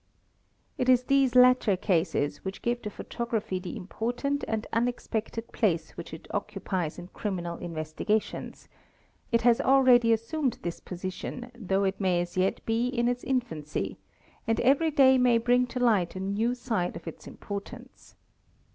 [0.79, 6.11] It is these latter cases which give to photography the important and unexpected place which
[6.11, 8.67] it occupies in criminal investi gations;
[9.31, 13.99] it has already assumed this position though it may as yet be in its infancy
[14.47, 18.15] and every day may bring to light a new side of its importan e.